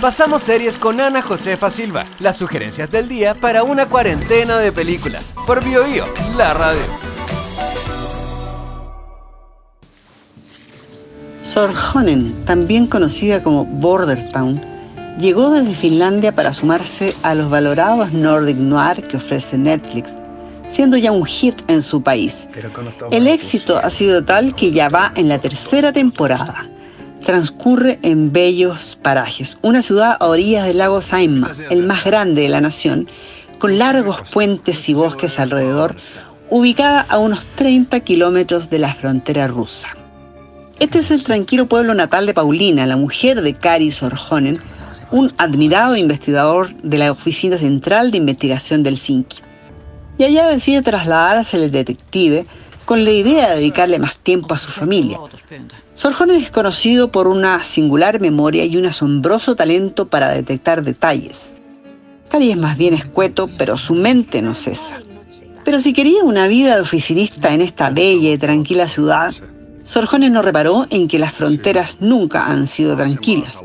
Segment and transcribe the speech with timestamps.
[0.00, 5.34] Pasamos series con Ana Josefa Silva, las sugerencias del día para una cuarentena de películas.
[5.46, 6.06] Por BioBio,
[6.36, 6.82] la radio.
[11.44, 14.60] Sorjonen, también conocida como Border Town,
[15.18, 20.16] llegó desde Finlandia para sumarse a los valorados Nordic Noir que ofrece Netflix,
[20.68, 22.48] siendo ya un hit en su país.
[23.10, 26.70] El éxito ha sido tal que ya va en la tercera temporada.
[27.24, 32.48] Transcurre en bellos parajes, una ciudad a orillas del lago Saima, el más grande de
[32.48, 33.08] la nación,
[33.58, 35.96] con largos puentes y bosques alrededor,
[36.48, 39.88] ubicada a unos 30 kilómetros de la frontera rusa.
[40.80, 44.58] Este es el tranquilo pueblo natal de Paulina, la mujer de Kari Sorjonen,
[45.10, 49.42] un admirado investigador de la Oficina Central de Investigación del Helsinki.
[50.16, 52.46] Y allá decide trasladarse el detective
[52.90, 55.16] con la idea de dedicarle más tiempo a su familia.
[55.94, 61.54] Sorjonen es conocido por una singular memoria y un asombroso talento para detectar detalles.
[62.30, 64.98] Kari es más bien escueto, pero su mente no cesa.
[65.64, 69.32] Pero si quería una vida de oficinista en esta bella y tranquila ciudad,
[69.84, 73.62] Sorjones no reparó en que las fronteras nunca han sido tranquilas.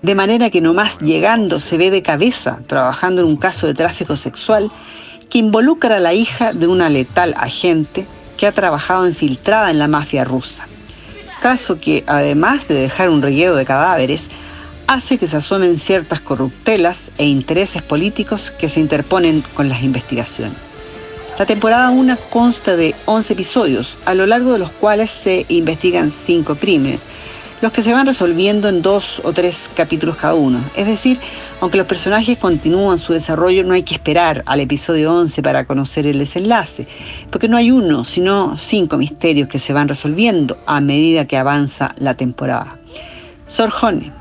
[0.00, 4.16] De manera que nomás llegando se ve de cabeza trabajando en un caso de tráfico
[4.16, 4.70] sexual
[5.28, 9.88] que involucra a la hija de una letal agente que ha trabajado infiltrada en la
[9.88, 10.66] mafia rusa.
[11.40, 14.28] Caso que, además de dejar un reguero de cadáveres,
[14.86, 20.56] hace que se asomen ciertas corruptelas e intereses políticos que se interponen con las investigaciones.
[21.38, 26.12] La temporada 1 consta de 11 episodios, a lo largo de los cuales se investigan
[26.12, 27.04] 5 crímenes,
[27.62, 30.60] los que se van resolviendo en dos o tres capítulos cada uno.
[30.76, 31.18] Es decir,
[31.60, 36.06] aunque los personajes continúan su desarrollo, no hay que esperar al episodio 11 para conocer
[36.08, 36.88] el desenlace,
[37.30, 41.94] porque no hay uno, sino cinco misterios que se van resolviendo a medida que avanza
[41.98, 42.78] la temporada.
[43.46, 44.12] Sorjone,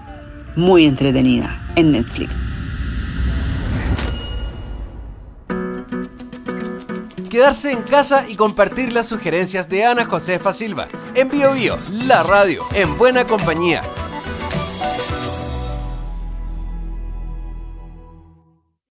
[0.56, 2.51] muy entretenida, en Netflix.
[7.32, 10.90] Quedarse en casa y compartir las sugerencias de Ana Josefa Silva.
[11.16, 13.82] En Bio Bio, la radio, en buena compañía.